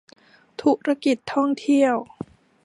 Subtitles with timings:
[0.61, 1.95] ธุรกิจท่องเที่ยว